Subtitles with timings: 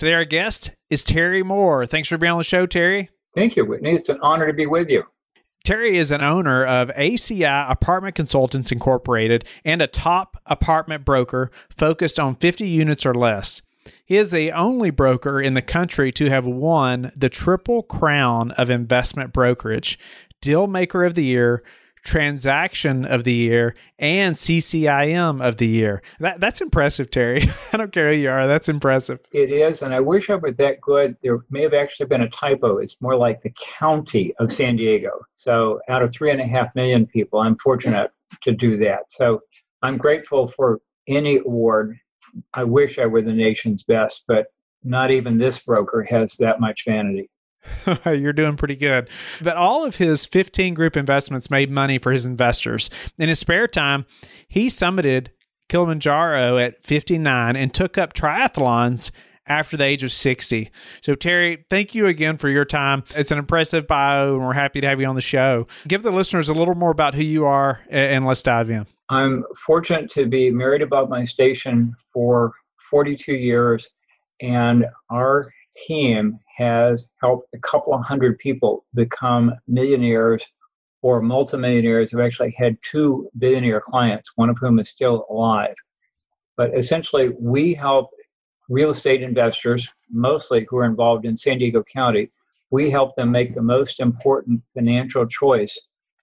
[0.00, 1.84] Today, our guest is Terry Moore.
[1.84, 3.10] Thanks for being on the show, Terry.
[3.34, 3.92] Thank you, Whitney.
[3.92, 5.04] It's an honor to be with you.
[5.62, 12.18] Terry is an owner of ACI Apartment Consultants Incorporated and a top apartment broker focused
[12.18, 13.60] on 50 units or less.
[14.06, 18.70] He is the only broker in the country to have won the Triple Crown of
[18.70, 19.98] Investment Brokerage,
[20.40, 21.62] Deal Maker of the Year,
[22.04, 26.02] transaction of the year and CCIM of the year.
[26.18, 27.50] That, that's impressive, Terry.
[27.72, 28.46] I don't care who you are.
[28.46, 29.20] That's impressive.
[29.32, 31.16] It is, and I wish I were that good.
[31.22, 32.78] There may have actually been a typo.
[32.78, 35.10] It's more like the county of San Diego.
[35.36, 38.10] So out of three and a half million people, I'm fortunate
[38.42, 39.10] to do that.
[39.10, 39.40] So
[39.82, 41.96] I'm grateful for any award.
[42.54, 44.46] I wish I were the nation's best, but
[44.82, 47.28] not even this broker has that much vanity.
[48.06, 49.08] You're doing pretty good.
[49.40, 52.90] But all of his 15 group investments made money for his investors.
[53.18, 54.06] In his spare time,
[54.48, 55.28] he summited
[55.68, 59.10] Kilimanjaro at 59 and took up triathlons
[59.46, 60.70] after the age of 60.
[61.02, 63.02] So, Terry, thank you again for your time.
[63.16, 65.66] It's an impressive bio, and we're happy to have you on the show.
[65.88, 68.86] Give the listeners a little more about who you are, and let's dive in.
[69.08, 72.52] I'm fortunate to be married above my station for
[72.90, 73.88] 42 years,
[74.40, 80.44] and our team has helped a couple of hundred people become millionaires
[81.02, 82.12] or multimillionaires.
[82.12, 85.74] I've actually had two billionaire clients, one of whom is still alive.
[86.56, 88.10] But essentially, we help
[88.68, 92.30] real estate investors, mostly who are involved in San Diego County,
[92.70, 95.76] we help them make the most important financial choice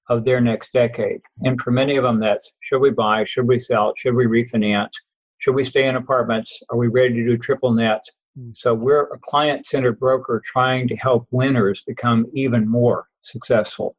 [0.09, 1.19] of their next decade.
[1.44, 4.91] And for many of them, that's should we buy, should we sell, should we refinance,
[5.39, 8.09] should we stay in apartments, are we ready to do triple nets?
[8.53, 13.95] So we're a client centered broker trying to help winners become even more successful.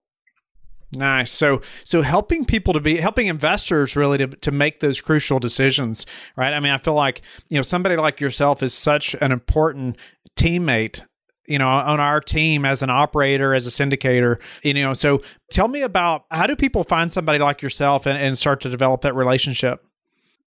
[0.95, 1.31] Nice.
[1.31, 6.07] So so helping people to be helping investors really to to make those crucial decisions,
[6.37, 6.55] right?
[6.55, 9.97] I mean, I feel like, you know, somebody like yourself is such an important
[10.37, 11.03] teammate
[11.47, 15.67] you know on our team as an operator as a syndicator you know so tell
[15.67, 19.15] me about how do people find somebody like yourself and, and start to develop that
[19.15, 19.85] relationship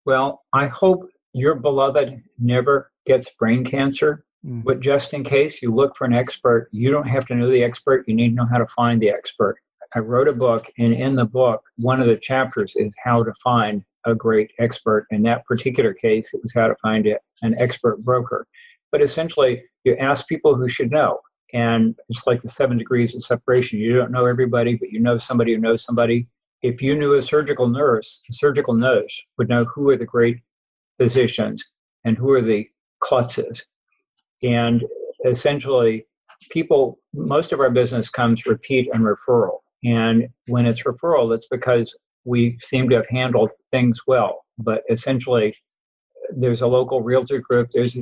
[0.06, 4.26] well i hope your beloved never gets brain cancer.
[4.46, 4.64] Mm.
[4.64, 7.64] But just in case you look for an expert, you don't have to know the
[7.64, 8.06] expert.
[8.08, 9.58] You need to know how to find the expert.
[9.94, 13.34] I wrote a book, and in the book, one of the chapters is how to
[13.44, 15.06] find a great expert.
[15.12, 17.06] In that particular case, it was how to find
[17.42, 18.48] an expert broker.
[18.92, 21.20] But essentially, you ask people who should know.
[21.54, 23.80] And it's like the seven degrees of separation.
[23.80, 26.28] You don't know everybody, but you know somebody who knows somebody.
[26.62, 30.38] If you knew a surgical nurse, the surgical nurse would know who are the great
[30.98, 31.64] physicians
[32.06, 32.68] and who are the
[33.02, 33.62] klutzes.
[34.44, 34.84] And
[35.26, 36.06] essentially,
[36.50, 39.60] people, most of our business comes repeat and referral.
[39.84, 41.94] And when it's referral, it's because
[42.26, 44.46] we seem to have handled things well.
[44.58, 45.56] But essentially,
[46.36, 47.70] there's a local realtor group.
[47.74, 47.98] There's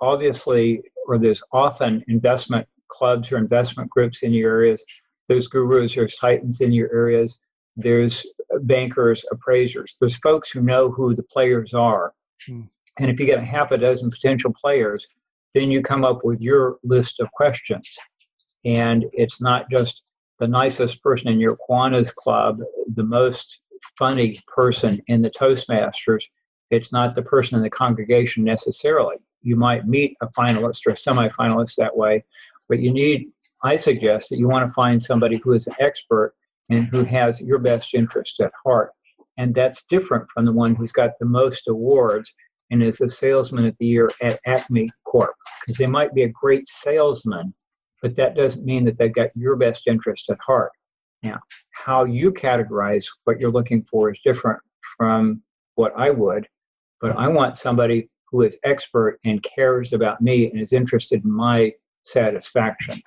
[0.00, 4.84] obviously, or there's often investment clubs or investment groups in your areas.
[5.28, 7.38] There's gurus, there's titans in your areas.
[7.76, 8.24] There's
[8.62, 9.96] bankers, appraisers.
[10.00, 12.12] There's folks who know who the players are.
[12.46, 12.62] Hmm.
[12.98, 15.06] And if you get a half a dozen potential players,
[15.54, 17.88] then you come up with your list of questions.
[18.64, 20.02] And it's not just
[20.38, 22.60] the nicest person in your Kiwanis club,
[22.94, 23.60] the most
[23.98, 26.24] funny person in the Toastmasters.
[26.70, 29.16] It's not the person in the congregation necessarily.
[29.42, 32.24] You might meet a finalist or a semifinalist that way,
[32.68, 33.28] but you need,
[33.62, 36.34] I suggest that you want to find somebody who is an expert
[36.70, 38.92] and who has your best interest at heart.
[39.36, 42.32] And that's different from the one who's got the most awards
[42.74, 45.32] and is a salesman of the year at Acme Corp.
[45.60, 47.54] Because they might be a great salesman,
[48.02, 50.72] but that doesn't mean that they've got your best interest at heart.
[51.22, 51.38] Now,
[51.70, 54.60] how you categorize what you're looking for is different
[54.98, 55.40] from
[55.76, 56.48] what I would,
[57.00, 61.30] but I want somebody who is expert and cares about me and is interested in
[61.30, 61.72] my
[62.02, 63.00] satisfaction.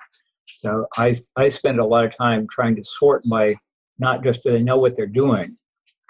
[0.46, 3.54] So I, I spend a lot of time trying to sort by
[3.98, 5.58] not just do they know what they're doing.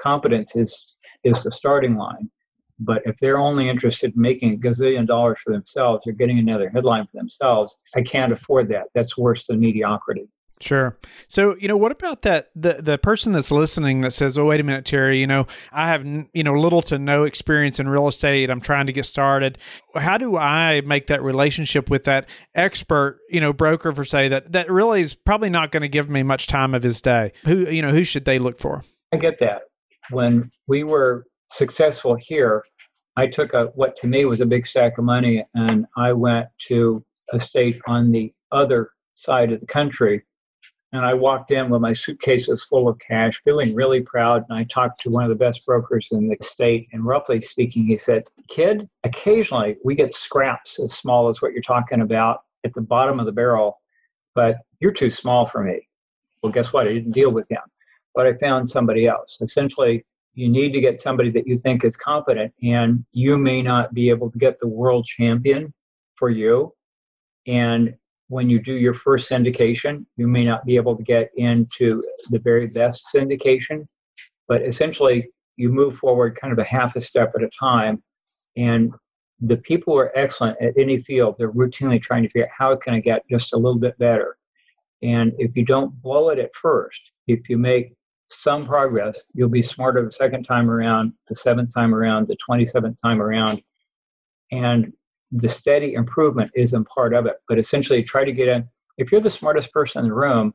[0.01, 0.95] Competence is
[1.25, 2.31] is the starting line,
[2.81, 6.69] but if they're only interested in making a gazillion dollars for themselves or getting another
[6.69, 8.87] headline for themselves, I can't afford that.
[8.95, 10.29] That's worse than mediocrity.
[10.61, 10.99] Sure.
[11.29, 14.61] So, you know, what about that the the person that's listening that says, "Oh, wait
[14.61, 18.09] a minute, Terry, you know, I have, you know, little to no experience in real
[18.09, 18.51] estate.
[18.51, 19.59] I'm trying to get started.
[19.95, 24.53] How do I make that relationship with that expert, you know, broker for say that
[24.53, 27.33] that really is probably not going to give me much time of his day?
[27.45, 28.85] Who, you know, who should they look for?
[29.13, 29.63] I get that.
[30.11, 32.65] When we were successful here,
[33.17, 36.49] I took a what to me was a big stack of money and I went
[36.69, 40.25] to a state on the other side of the country
[40.93, 44.45] and I walked in with my suitcases full of cash, feeling really proud.
[44.49, 46.89] And I talked to one of the best brokers in the state.
[46.93, 51.61] And roughly speaking, he said, Kid, occasionally we get scraps as small as what you're
[51.61, 53.81] talking about at the bottom of the barrel,
[54.35, 55.87] but you're too small for me.
[56.43, 56.89] Well, guess what?
[56.89, 57.61] I didn't deal with him,
[58.15, 59.39] but I found somebody else.
[59.43, 60.07] Essentially,
[60.39, 64.09] you need to get somebody that you think is competent, and you may not be
[64.09, 65.75] able to get the world champion
[66.15, 66.73] for you.
[67.49, 67.93] And
[68.29, 72.39] when you do your first syndication, you may not be able to get into the
[72.39, 73.85] very best syndication,
[74.47, 78.01] but essentially you move forward kind of a half a step at a time.
[78.57, 78.93] And
[79.41, 82.77] the people who are excellent at any field, they're routinely trying to figure out how
[82.77, 84.37] can I get just a little bit better.
[85.03, 87.95] And if you don't blow it at first, if you make
[88.29, 93.01] some progress, you'll be smarter the second time around, the seventh time around, the 27th
[93.01, 93.63] time around.
[94.53, 94.93] And
[95.33, 97.37] the steady improvement isn't part of it.
[97.49, 98.69] But essentially, try to get in.
[98.99, 100.55] If you're the smartest person in the room,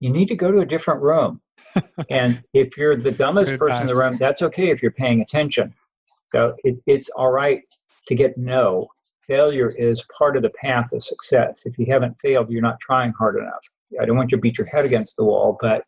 [0.00, 1.40] you need to go to a different room.
[2.10, 5.20] and if you're the dumbest Good person in the room, that's okay if you're paying
[5.20, 5.74] attention.
[6.28, 7.62] So it, it's all right
[8.08, 8.88] to get no.
[9.26, 11.62] Failure is part of the path of success.
[11.66, 13.66] If you haven't failed, you're not trying hard enough.
[14.00, 15.84] I don't want you to beat your head against the wall, but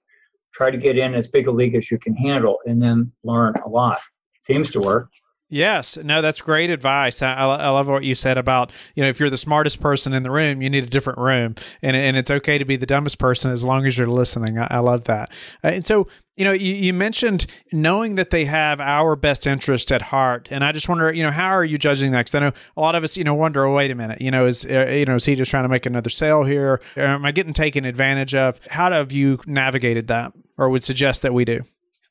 [0.54, 3.54] try to get in as big a league as you can handle and then learn
[3.64, 4.00] a lot.
[4.40, 5.10] Seems to work.
[5.50, 7.22] Yes, no, that's great advice.
[7.22, 10.22] I, I, love what you said about you know if you're the smartest person in
[10.22, 13.18] the room, you need a different room, and and it's okay to be the dumbest
[13.18, 14.58] person as long as you're listening.
[14.58, 15.30] I, I love that.
[15.64, 16.06] Uh, and so
[16.36, 20.62] you know you, you mentioned knowing that they have our best interest at heart, and
[20.62, 22.26] I just wonder you know how are you judging that?
[22.26, 24.30] Because I know a lot of us you know wonder, oh, wait a minute, you
[24.30, 26.82] know is uh, you know is he just trying to make another sale here?
[26.94, 28.60] Or am I getting taken advantage of?
[28.68, 31.60] How have you navigated that, or would suggest that we do?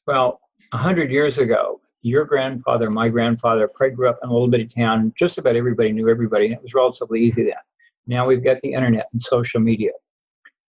[0.07, 0.39] Well,
[0.73, 4.67] a hundred years ago, your grandfather, my grandfather, probably grew up in a little bitty
[4.67, 5.13] town.
[5.17, 7.53] Just about everybody knew everybody, and it was relatively easy then.
[8.07, 9.91] Now we've got the internet and social media.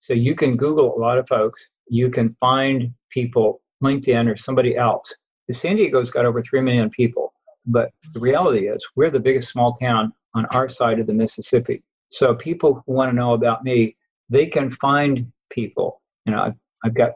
[0.00, 1.70] So you can Google a lot of folks.
[1.88, 5.12] You can find people, LinkedIn or somebody else.
[5.50, 7.32] San Diego's got over 3 million people,
[7.67, 11.82] but the reality is we're the biggest small town on our side of the Mississippi.
[12.11, 13.96] So people who want to know about me,
[14.29, 16.02] they can find people.
[16.25, 17.12] You know, I've, I've got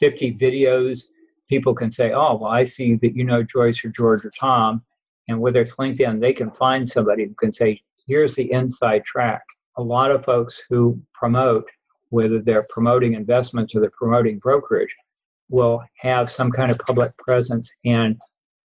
[0.00, 1.04] 50 videos
[1.52, 4.82] people can say, oh, well, I see that you know Joyce or George or Tom.
[5.28, 9.42] And whether it's LinkedIn, they can find somebody who can say, here's the inside track.
[9.76, 11.68] A lot of folks who promote,
[12.08, 14.94] whether they're promoting investments or they're promoting brokerage,
[15.50, 18.18] will have some kind of public presence and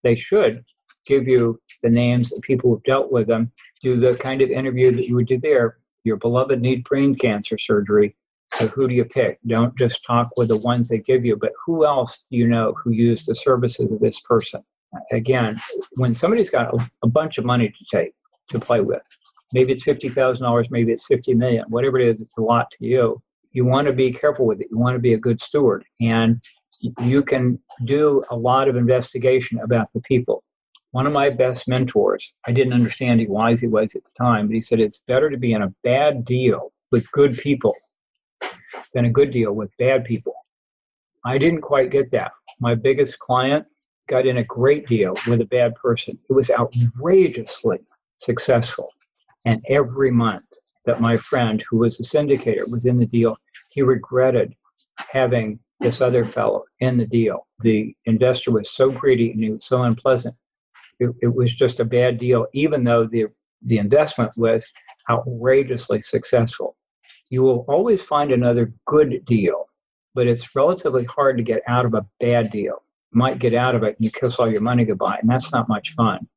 [0.03, 0.63] they should
[1.05, 3.51] give you the names of people who've dealt with them,
[3.83, 5.77] do the kind of interview that you would do there.
[6.05, 8.15] Your beloved need brain cancer surgery.
[8.55, 9.39] So who do you pick?
[9.45, 12.73] Don't just talk with the ones they give you, but who else do you know
[12.81, 14.63] who used the services of this person?
[15.11, 15.61] Again,
[15.95, 18.13] when somebody's got a, a bunch of money to take
[18.49, 19.01] to play with,
[19.53, 22.71] maybe it's fifty thousand dollars, maybe it's fifty million, whatever it is, it's a lot
[22.71, 23.21] to you.
[23.51, 24.67] You want to be careful with it.
[24.71, 26.41] You want to be a good steward, and
[27.01, 30.43] you can do a lot of investigation about the people.
[30.91, 34.47] One of my best mentors, I didn't understand he wise he was at the time,
[34.47, 37.75] but he said it's better to be in a bad deal with good people
[38.93, 40.35] than a good deal with bad people.
[41.25, 42.31] I didn't quite get that.
[42.59, 43.65] My biggest client
[44.07, 46.17] got in a great deal with a bad person.
[46.29, 47.79] It was outrageously
[48.17, 48.89] successful.
[49.45, 50.45] And every month
[50.85, 53.37] that my friend, who was a syndicator, was in the deal,
[53.71, 54.55] he regretted
[54.97, 57.45] having this other fellow in the deal.
[57.59, 60.35] The investor was so greedy and he was so unpleasant.
[60.99, 63.25] It, it was just a bad deal, even though the,
[63.63, 64.65] the investment was
[65.09, 66.76] outrageously successful
[67.29, 69.67] you will always find another good deal,
[70.13, 72.83] but it's relatively hard to get out of a bad deal.
[73.11, 75.51] You might get out of it and you kiss all your money goodbye, and that's
[75.51, 76.27] not much fun.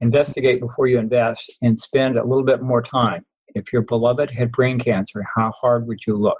[0.00, 3.24] Investigate before you invest and spend a little bit more time.
[3.54, 6.38] If your beloved had brain cancer, how hard would you look?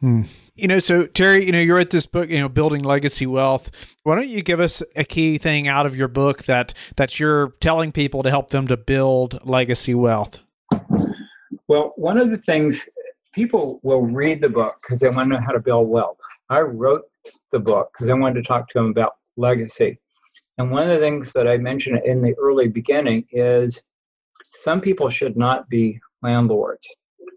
[0.00, 0.22] Hmm.
[0.54, 3.70] You know, so Terry, you know, you wrote this book, you know, building legacy wealth.
[4.02, 7.50] Why don't you give us a key thing out of your book that that you're
[7.60, 10.40] telling people to help them to build legacy wealth?
[11.68, 12.88] Well, one of the things
[13.32, 16.18] people will read the book because they want to know how to build wealth.
[16.48, 17.02] I wrote
[17.52, 19.98] the book because I wanted to talk to them about legacy.
[20.58, 23.82] And one of the things that I mentioned in the early beginning is
[24.60, 26.86] some people should not be landlords.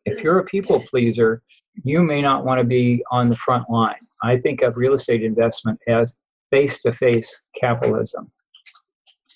[0.06, 1.42] if you're a people pleaser,
[1.84, 4.06] you may not want to be on the front line.
[4.22, 6.16] I think of real estate investment as
[6.50, 8.30] face to face capitalism.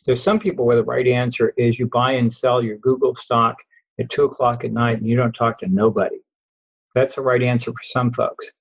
[0.05, 3.55] There's some people where the right answer is you buy and sell your Google stock
[3.99, 6.17] at two o'clock at night and you don't talk to nobody.
[6.97, 8.51] That's the right answer for some folks.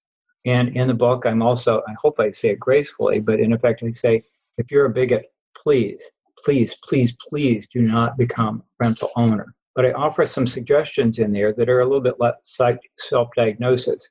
[0.45, 3.83] And in the book, I'm also, I hope I say it gracefully, but in effect,
[3.83, 4.25] I say,
[4.59, 6.03] if you're a bigot, please,
[6.45, 9.55] please, please, please do not become rental owner.
[9.75, 12.35] But I offer some suggestions in there that are a little bit less
[12.99, 14.07] self diagnosis.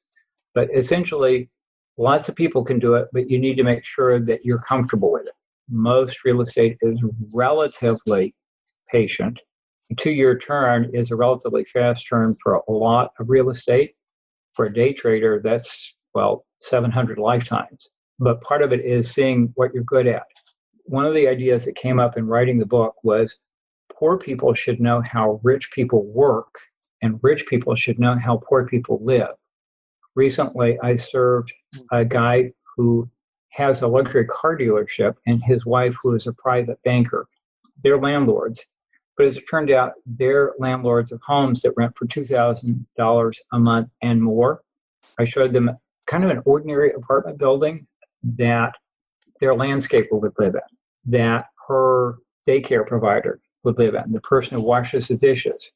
[0.55, 1.47] But essentially,
[1.97, 5.11] lots of people can do it, but you need to make sure that you're comfortable
[5.11, 5.33] with it.
[5.69, 6.99] Most real estate is
[7.31, 8.33] relatively
[8.91, 9.39] patient.
[9.91, 13.93] A two year turn is a relatively fast turn for a lot of real estate.
[14.55, 17.89] For a day trader, that's, well, 700 lifetimes.
[18.19, 20.23] But part of it is seeing what you're good at.
[20.85, 23.37] One of the ideas that came up in writing the book was
[23.91, 26.55] poor people should know how rich people work,
[27.01, 29.35] and rich people should know how poor people live.
[30.15, 31.51] Recently, I served
[31.91, 33.09] a guy who
[33.49, 37.27] has a luxury car dealership and his wife, who is a private banker.
[37.83, 38.63] They're landlords.
[39.17, 43.89] But as it turned out, they're landlords of homes that rent for $2,000 a month
[44.01, 44.61] and more.
[45.19, 45.71] I showed them
[46.07, 47.87] kind of an ordinary apartment building
[48.23, 48.75] that
[49.39, 52.15] their landscaper would live in, that her
[52.47, 55.71] daycare provider would live in, the person who washes the dishes.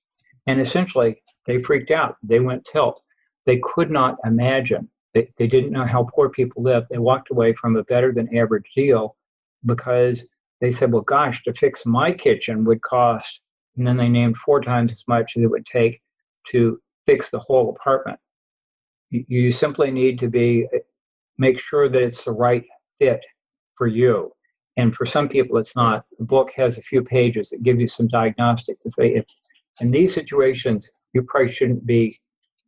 [0.47, 2.17] And essentially, they freaked out.
[2.23, 3.01] They went tilt.
[3.45, 4.89] They could not imagine.
[5.13, 6.85] They, they didn't know how poor people live.
[6.89, 9.15] They walked away from a better than average deal
[9.65, 10.23] because
[10.61, 13.41] they said, well, gosh, to fix my kitchen would cost,
[13.77, 16.01] and then they named four times as much as it would take
[16.49, 18.19] to fix the whole apartment.
[19.09, 20.79] You, simply need to be uh,
[21.39, 22.63] make sure that it's the right
[22.99, 23.21] fit
[23.75, 24.31] for you.
[24.77, 26.05] And for some people, it's not.
[26.19, 29.25] The book has a few pages that give you some diagnostic to say if
[29.81, 32.19] in these situations, you probably shouldn't be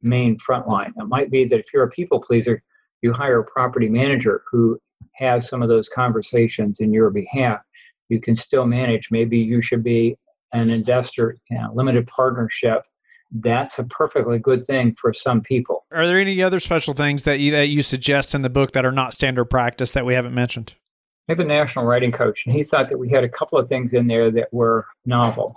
[0.02, 0.92] main frontline.
[0.98, 2.64] It might be that if you're a people pleaser,
[3.02, 4.80] you hire a property manager who
[5.14, 7.60] has some of those conversations in your behalf.
[8.12, 9.10] You can still manage.
[9.10, 10.18] Maybe you should be
[10.52, 12.84] an investor in a limited partnership.
[13.32, 15.86] That's a perfectly good thing for some people.
[15.94, 18.86] Are there any other special things that you, that you suggest in the book that
[18.86, 20.74] are not standard practice that we haven't mentioned?
[21.30, 23.70] I have a national writing coach, and he thought that we had a couple of
[23.70, 25.56] things in there that were novel.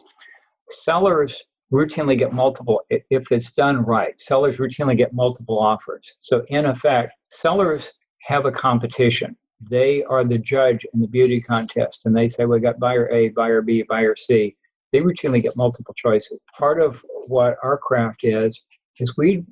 [0.68, 1.42] Sellers
[1.72, 6.16] routinely get multiple, if it's done right, sellers routinely get multiple offers.
[6.20, 9.36] So, in effect, sellers have a competition.
[9.60, 13.28] They are the judge in the beauty contest, and they say, We got buyer A,
[13.30, 14.56] buyer B, buyer C.
[14.92, 16.38] They routinely get multiple choices.
[16.56, 18.62] Part of what our craft is,
[18.98, 19.44] is we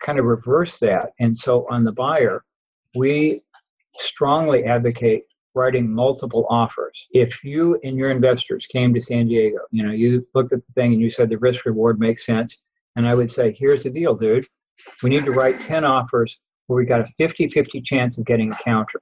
[0.00, 1.10] kind of reverse that.
[1.20, 2.44] And so, on the buyer,
[2.94, 3.42] we
[3.98, 5.24] strongly advocate
[5.54, 7.06] writing multiple offers.
[7.10, 10.72] If you and your investors came to San Diego, you know, you looked at the
[10.74, 12.60] thing and you said the risk reward makes sense.
[12.96, 14.46] And I would say, here's the deal, dude.
[15.02, 18.52] We need to write 10 offers where we got a 50 50 chance of getting
[18.52, 19.00] a counter.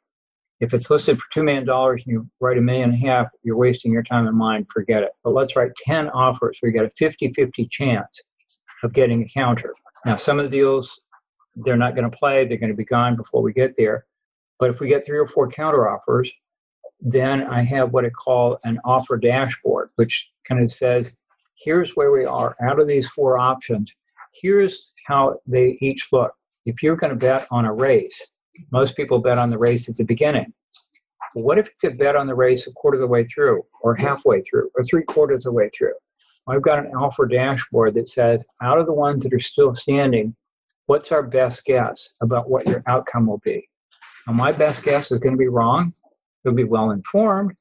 [0.61, 3.57] If it's listed for $2 million and you write a million and a half, you're
[3.57, 5.11] wasting your time and mine, forget it.
[5.23, 8.21] But let's write 10 offers where you got a 50 50 chance
[8.83, 9.75] of getting a counter.
[10.07, 11.01] Now, some of the deals,
[11.57, 14.07] they're not going to play, they're going to be gone before we get there.
[14.59, 16.31] But if we get three or four counter offers,
[17.01, 21.13] then I have what I call an offer dashboard, which kind of says,
[21.57, 23.93] here's where we are out of these four options.
[24.33, 26.33] Here's how they each look.
[26.65, 28.31] If you're going to bet on a race,
[28.71, 30.53] most people bet on the race at the beginning.
[31.35, 33.95] What if you could bet on the race a quarter of the way through, or
[33.95, 35.95] halfway through, or three quarters of the way through?
[36.49, 40.35] I've got an offer dashboard that says, out of the ones that are still standing,
[40.87, 43.69] what's our best guess about what your outcome will be?
[44.27, 45.93] Now, my best guess is going to be wrong,
[46.47, 47.57] you'll be well informed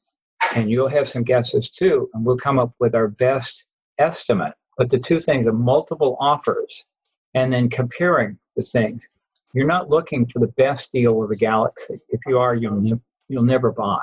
[0.54, 3.66] and you'll have some guesses too and we'll come up with our best
[3.98, 6.86] estimate but the two things are multiple offers
[7.34, 9.10] and then comparing the things
[9.56, 11.96] you're not looking for the best deal of the galaxy.
[12.10, 14.02] If you are you'll, ne- you'll never buy.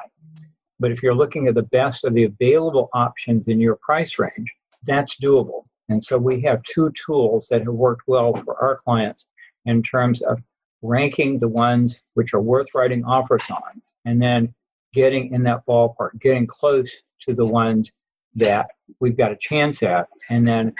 [0.81, 4.53] But if you're looking at the best of the available options in your price range
[4.85, 5.65] that's doable.
[5.89, 9.27] And so we have two tools that have worked well for our clients
[9.67, 10.39] in terms of
[10.83, 14.53] ranking the ones which are worth writing offers on and then
[14.93, 16.91] getting in that ballpark, getting close
[17.21, 17.91] to the ones
[18.35, 18.67] that
[19.01, 20.75] we've got a chance at, and then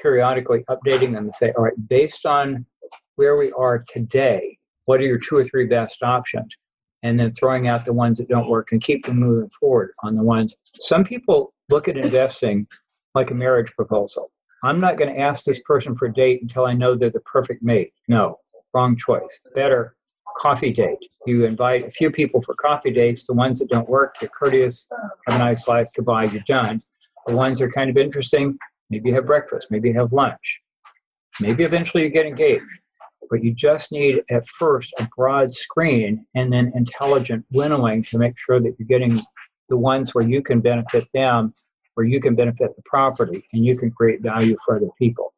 [0.00, 2.66] periodically updating them to say, all right, based on
[3.16, 6.54] where we are today, what are your two or three best options?
[7.02, 10.14] And then throwing out the ones that don't work and keep them moving forward on
[10.14, 10.54] the ones.
[10.78, 12.66] Some people look at investing
[13.14, 14.30] like a marriage proposal.
[14.64, 17.20] I'm not going to ask this person for a date until I know they're the
[17.20, 17.92] perfect mate.
[18.08, 18.38] No,
[18.72, 19.40] wrong choice.
[19.54, 19.96] Better
[20.36, 20.98] coffee date.
[21.26, 23.26] You invite a few people for coffee dates.
[23.26, 24.88] The ones that don't work, you're courteous,
[25.26, 26.82] have a nice life, goodbye, you're done.
[27.26, 28.58] The ones that are kind of interesting,
[28.90, 30.60] maybe you have breakfast, maybe you have lunch.
[31.40, 32.64] Maybe eventually you get engaged,
[33.30, 38.34] but you just need at first a broad screen and then intelligent winnowing to make
[38.38, 39.20] sure that you're getting
[39.68, 41.52] the ones where you can benefit them,
[41.94, 45.32] where you can benefit the property, and you can create value for other people.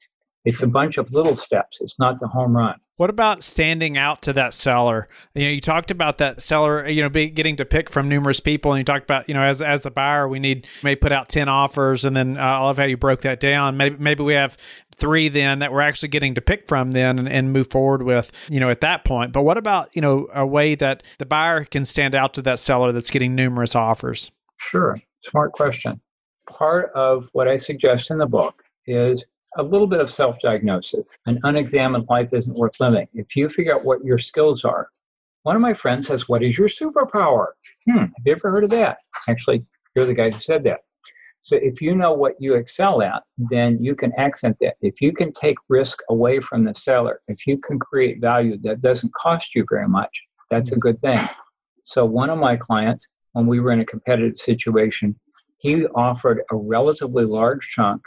[0.49, 1.77] It's a bunch of little steps.
[1.83, 2.81] It's not the home run.
[2.97, 5.07] What about standing out to that seller?
[5.35, 8.41] You know, you talked about that seller, you know, be, getting to pick from numerous
[8.41, 11.13] people, and you talked about, you know, as as the buyer, we need may put
[11.13, 13.77] out ten offers, and then uh, I love how you broke that down.
[13.77, 14.57] Maybe maybe we have
[14.97, 18.33] three then that we're actually getting to pick from then and, and move forward with,
[18.49, 19.35] you know, at that point.
[19.35, 22.59] But what about, you know, a way that the buyer can stand out to that
[22.59, 24.31] seller that's getting numerous offers?
[24.57, 26.01] Sure, smart question.
[26.49, 29.23] Part of what I suggest in the book is
[29.57, 31.19] a little bit of self diagnosis.
[31.27, 33.09] An unexamined life isn't worth living.
[33.15, 34.89] If you figure out what your skills are,
[35.45, 37.49] one of my friends says, What is your superpower?
[37.89, 38.99] Hmm, have you ever heard of that?
[39.29, 39.65] Actually,
[39.95, 40.81] you're the guy who said that.
[41.43, 44.75] So if you know what you excel at, then you can accent that.
[44.83, 48.83] If you can take risk away from the seller, if you can create value that
[48.83, 50.11] doesn't cost you very much,
[50.51, 51.19] that's a good thing.
[51.85, 55.19] So one of my clients, when we were in a competitive situation,
[55.59, 58.03] he offered a relatively large chunk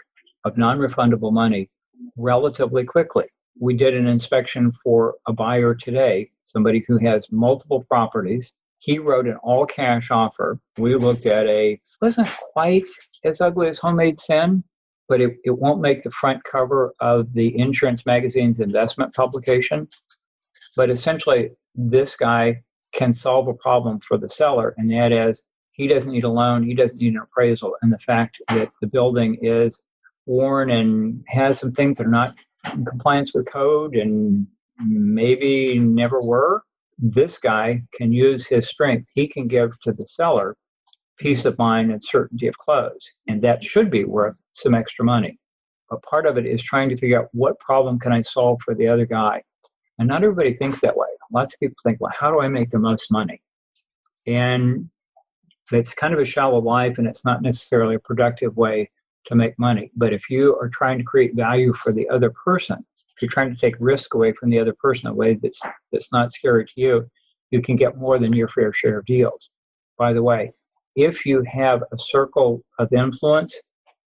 [0.45, 1.69] of non refundable money
[2.17, 3.25] relatively quickly.
[3.59, 8.53] We did an inspection for a buyer today, somebody who has multiple properties.
[8.79, 10.59] He wrote an all cash offer.
[10.77, 12.87] We looked at a, wasn't quite
[13.23, 14.63] as ugly as Homemade Sin,
[15.07, 19.87] but it, it won't make the front cover of the insurance magazine's investment publication.
[20.75, 25.87] But essentially, this guy can solve a problem for the seller, and that is he
[25.87, 29.37] doesn't need a loan, he doesn't need an appraisal, and the fact that the building
[29.41, 29.81] is
[30.25, 32.35] worn and has some things that are not
[32.73, 34.47] in compliance with code and
[34.79, 36.63] maybe never were,
[36.97, 39.09] this guy can use his strength.
[39.13, 40.55] He can give to the seller
[41.17, 43.11] peace of mind and certainty of close.
[43.27, 45.37] And that should be worth some extra money.
[45.89, 48.73] But part of it is trying to figure out what problem can I solve for
[48.73, 49.43] the other guy.
[49.99, 51.07] And not everybody thinks that way.
[51.31, 53.41] Lots of people think, well, how do I make the most money?
[54.25, 54.89] And
[55.71, 58.89] it's kind of a shallow life and it's not necessarily a productive way
[59.27, 59.91] to make money.
[59.95, 62.85] But if you are trying to create value for the other person,
[63.15, 65.59] if you're trying to take risk away from the other person in a way that's
[65.91, 67.05] that's not scary to you,
[67.51, 69.49] you can get more than your fair share of deals.
[69.97, 70.51] By the way,
[70.95, 73.55] if you have a circle of influence,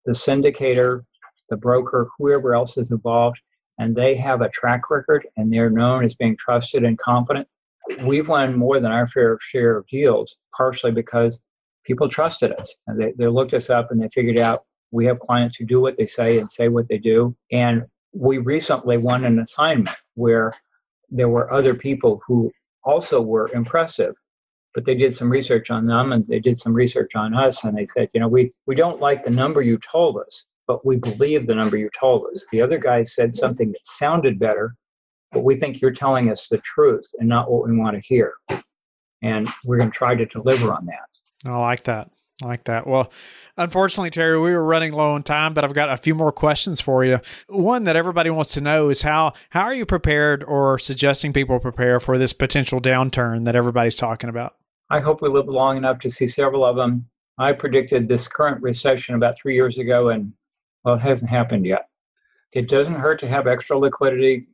[0.04, 1.04] the syndicator,
[1.50, 3.38] the broker, whoever else is involved,
[3.78, 7.46] and they have a track record and they're known as being trusted and confident,
[8.04, 11.40] we've won more than our fair share of deals, partially because
[11.84, 12.74] people trusted us.
[12.86, 15.80] And they, they looked us up and they figured out we have clients who do
[15.80, 17.36] what they say and say what they do.
[17.50, 20.52] And we recently won an assignment where
[21.10, 22.52] there were other people who
[22.84, 24.14] also were impressive,
[24.72, 27.64] but they did some research on them and they did some research on us.
[27.64, 30.86] And they said, you know, we, we don't like the number you told us, but
[30.86, 32.46] we believe the number you told us.
[32.52, 34.76] The other guy said something that sounded better,
[35.32, 38.34] but we think you're telling us the truth and not what we want to hear.
[39.22, 41.50] And we're going to try to deliver on that.
[41.50, 42.10] I like that.
[42.42, 42.86] I like that.
[42.86, 43.12] Well,
[43.56, 46.80] unfortunately, Terry, we were running low on time, but I've got a few more questions
[46.80, 47.20] for you.
[47.48, 51.60] One that everybody wants to know is how how are you prepared or suggesting people
[51.60, 54.56] prepare for this potential downturn that everybody's talking about?
[54.90, 57.06] I hope we live long enough to see several of them.
[57.38, 60.32] I predicted this current recession about three years ago, and
[60.84, 61.88] well, it hasn't happened yet.
[62.52, 64.48] It doesn't hurt to have extra liquidity.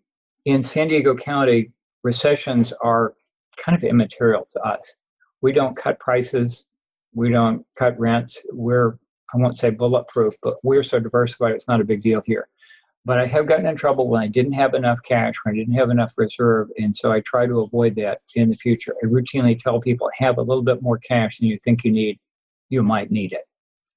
[0.44, 3.14] In San Diego County, recessions are
[3.56, 4.96] kind of immaterial to us.
[5.42, 6.66] We don't cut prices
[7.14, 8.38] we don't cut rents.
[8.52, 8.98] We're,
[9.34, 12.48] I won't say bulletproof, but we're so diversified, it's not a big deal here.
[13.04, 15.74] But I have gotten in trouble when I didn't have enough cash, when I didn't
[15.74, 16.68] have enough reserve.
[16.78, 18.94] And so I try to avoid that in the future.
[19.02, 22.18] I routinely tell people have a little bit more cash than you think you need.
[22.68, 23.46] You might need it.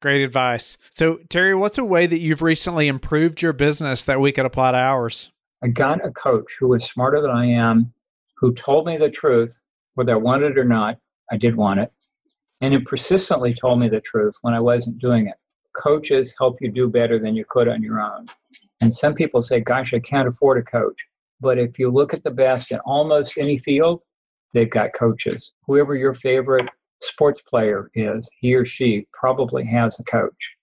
[0.02, 0.78] Great advice.
[0.90, 4.72] So, Terry, what's a way that you've recently improved your business that we could apply
[4.72, 5.32] to ours?
[5.62, 7.94] I got a coach who was smarter than I am,
[8.38, 9.60] who told me the truth,
[9.96, 10.98] whether I wanted it or not.
[11.32, 11.92] I did want it
[12.64, 15.36] and it persistently told me the truth when I wasn't doing it.
[15.76, 18.28] Coaches help you do better than you could on your own.
[18.80, 20.96] And some people say, gosh, I can't afford a coach.
[21.42, 24.04] But if you look at the best in almost any field,
[24.54, 25.52] they've got coaches.
[25.68, 26.70] Whoever your favorite
[27.02, 30.56] sports player is, he or she probably has a coach.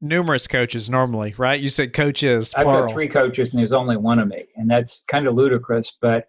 [0.00, 1.60] Numerous coaches normally, right?
[1.60, 2.54] You said coaches.
[2.56, 4.46] I've got three coaches and there's only one of me.
[4.56, 6.28] And that's kind of ludicrous, but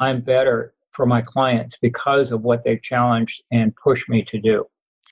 [0.00, 4.64] I'm better for my clients because of what they've challenged and pushed me to do.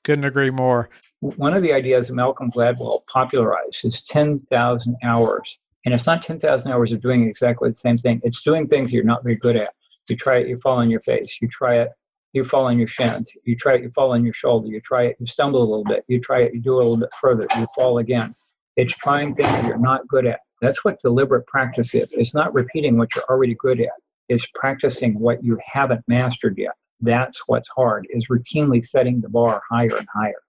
[0.04, 0.90] Couldn't agree more.
[1.20, 5.58] One of the ideas Malcolm Gladwell popularized is 10,000 hours.
[5.84, 8.20] And it's not 10,000 hours of doing exactly the same thing.
[8.24, 9.74] It's doing things you're not very good at.
[10.08, 11.38] You try it, you fall on your face.
[11.40, 11.90] You try it,
[12.32, 13.30] you fall on your shins.
[13.44, 14.68] You try it, you fall on your shoulder.
[14.68, 16.04] You try it, you stumble a little bit.
[16.08, 17.46] You try it, you do it a little bit further.
[17.56, 18.32] You fall again.
[18.76, 22.12] It's trying things you're not good at That's what deliberate practice is.
[22.12, 23.90] It's not repeating what you're already good at.
[24.28, 26.72] It's practicing what you haven't mastered yet.
[27.00, 30.40] That's what's hard, is routinely setting the bar higher and higher.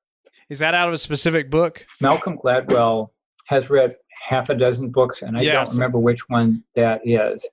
[0.49, 1.85] Is that out of a specific book?
[1.99, 3.09] Malcolm Gladwell
[3.45, 5.69] has read half a dozen books, and I yes.
[5.69, 7.45] don't remember which one that is.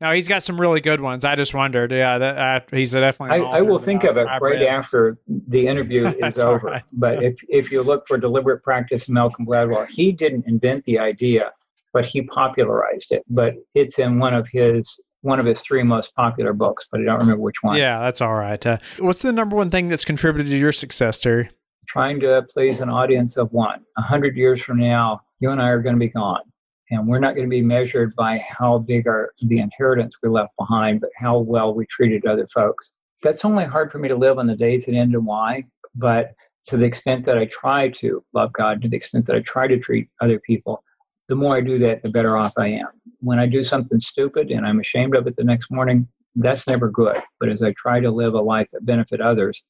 [0.00, 1.24] No, he's got some really good ones.
[1.24, 1.92] I just wondered.
[1.92, 3.44] Yeah, that, uh, he's definitely.
[3.44, 4.62] I, I, will think of it I've right read.
[4.62, 6.68] after the interview is over.
[6.68, 6.82] Right.
[6.92, 11.52] But if if you look for deliberate practice, Malcolm Gladwell, he didn't invent the idea,
[11.92, 13.24] but he popularized it.
[13.28, 17.04] But it's in one of his one of his three most popular books, but I
[17.04, 17.76] don't remember which one.
[17.76, 18.64] Yeah, that's all right.
[18.64, 21.50] Uh, what's the number one thing that's contributed to your success, Terry?
[21.86, 23.80] Trying to please an audience of one.
[23.98, 26.42] A hundred years from now, you and I are going to be gone
[26.90, 30.56] and we're not going to be measured by how big our the inheritance we left
[30.58, 32.92] behind, but how well we treated other folks.
[33.22, 36.32] That's only hard for me to live on the days that end in Y, but
[36.66, 39.66] to the extent that I try to love God, to the extent that I try
[39.66, 40.82] to treat other people,
[41.30, 42.88] the more I do that, the better off I am.
[43.20, 46.90] When I do something stupid and I'm ashamed of it the next morning, that's never
[46.90, 47.22] good.
[47.38, 49.62] But as I try to live a life that benefit others,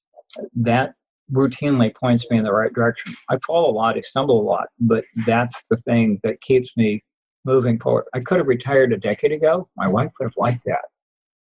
[0.56, 0.94] that
[1.30, 3.14] routinely points me in the right direction.
[3.28, 7.04] I fall a lot, I stumble a lot, but that's the thing that keeps me
[7.44, 8.06] moving forward.
[8.14, 9.68] I could have retired a decade ago.
[9.76, 10.86] My wife would have liked that.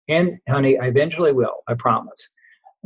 [0.08, 2.27] And honey, I eventually will, I promise.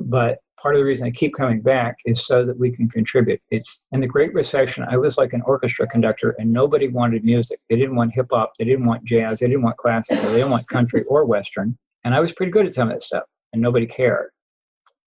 [0.09, 3.41] But part of the reason I keep coming back is so that we can contribute.
[3.49, 7.59] It's in the Great Recession, I was like an orchestra conductor and nobody wanted music.
[7.69, 10.51] They didn't want hip hop, they didn't want jazz, they didn't want classical, they didn't
[10.51, 11.77] want country or western.
[12.03, 14.29] And I was pretty good at some of that stuff and nobody cared.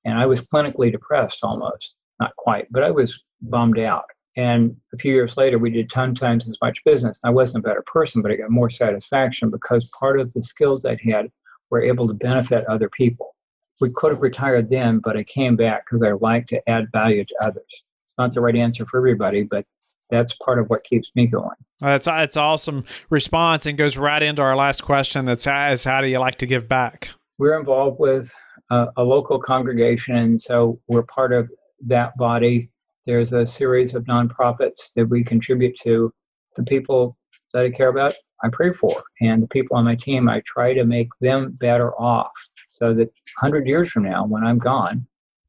[0.05, 1.95] And I was clinically depressed almost.
[2.21, 4.05] Not quite, but I was bummed out.
[4.37, 7.21] And a few years later, we did 10 times as much business.
[7.25, 10.85] I wasn't a better person, but I got more satisfaction because part of the skills
[10.85, 11.31] I'd had
[11.71, 13.34] were able to benefit other people.
[13.81, 17.25] We could have retired then, but I came back because I like to add value
[17.25, 17.65] to others.
[17.69, 19.65] It's not the right answer for everybody, but
[20.11, 21.57] that's part of what keeps me going.
[21.81, 25.25] That's that's awesome response and goes right into our last question.
[25.25, 27.11] That's is how do you like to give back?
[27.39, 28.33] We're involved with
[28.71, 31.51] a, a local congregation, and so we're part of
[31.87, 32.71] that body
[33.07, 36.13] there's a series of nonprofits that we contribute to.
[36.57, 37.17] The people
[37.53, 39.03] that I care about, I pray for.
[39.21, 42.33] And the people on my team, I try to make them better off
[42.75, 43.09] so that
[43.41, 45.07] 100 years from now, when I'm gone,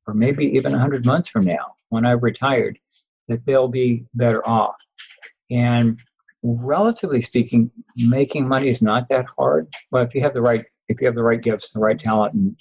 [0.07, 2.77] or maybe even 100 months from now, when I've retired,
[3.27, 4.75] that they'll be better off.
[5.49, 5.99] And
[6.43, 9.67] relatively speaking, making money is not that hard.
[9.91, 12.35] Well, if you have the right if you have the right gifts, the right talent,
[12.35, 12.55] and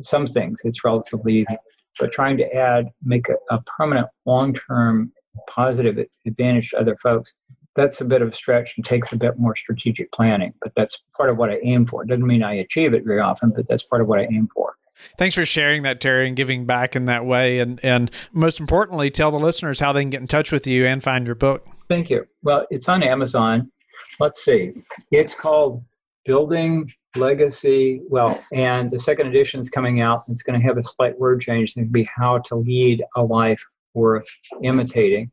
[0.00, 1.56] some things, it's relatively easy
[1.98, 5.12] but trying to add, make a, a permanent, long term
[5.48, 7.34] positive advantage to other folks,
[7.76, 10.52] that's a bit of a stretch and takes a bit more strategic planning.
[10.62, 12.02] But that's part of what I aim for.
[12.02, 14.48] It doesn't mean I achieve it very often, but that's part of what I aim
[14.54, 14.76] for.
[15.18, 17.58] Thanks for sharing that, Terry, and giving back in that way.
[17.58, 20.86] And, and most importantly, tell the listeners how they can get in touch with you
[20.86, 21.66] and find your book.
[21.88, 22.26] Thank you.
[22.42, 23.70] Well, it's on Amazon.
[24.18, 24.72] Let's see.
[25.10, 25.84] It's called
[26.24, 30.84] Building legacy wealth and the second edition is coming out it's going to have a
[30.84, 33.62] slight word change it's going to be how to lead a life
[33.94, 34.26] worth
[34.62, 35.30] imitating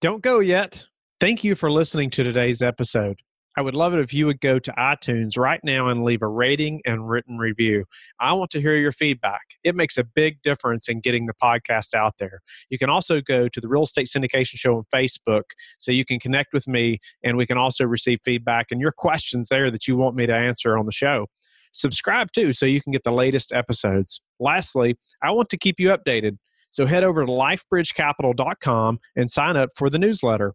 [0.00, 0.84] Don't go yet.
[1.20, 3.20] Thank you for listening to today's episode.
[3.58, 6.28] I would love it if you would go to iTunes right now and leave a
[6.28, 7.86] rating and written review.
[8.20, 9.40] I want to hear your feedback.
[9.64, 12.38] It makes a big difference in getting the podcast out there.
[12.70, 15.42] You can also go to the Real Estate Syndication Show on Facebook
[15.78, 19.48] so you can connect with me and we can also receive feedback and your questions
[19.48, 21.26] there that you want me to answer on the show
[21.72, 24.22] subscribe too so you can get the latest episodes.
[24.38, 26.38] Lastly, I want to keep you updated.
[26.70, 30.54] So head over to lifebridgecapital.com and sign up for the newsletter.